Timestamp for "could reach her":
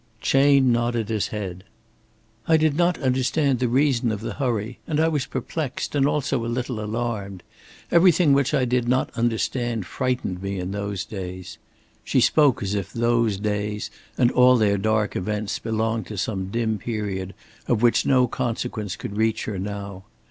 18.95-19.59